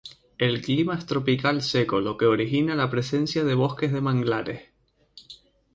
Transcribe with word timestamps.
El 0.45 0.63
clima 0.63 0.95
es 0.95 1.05
tropical 1.05 1.61
seco 1.61 2.01
lo 2.01 2.17
que 2.17 2.25
origina 2.25 2.73
la 2.73 2.89
presencia 2.89 3.43
de 3.43 3.53
bosques 3.53 3.91
de 3.93 4.01
manglares. 4.01 4.63